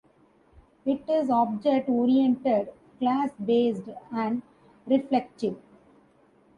It 0.83 1.07
is 1.07 1.29
object-oriented, 1.29 2.69
class-based, 2.97 3.89
and 4.11 4.41
reflective. 4.87 5.57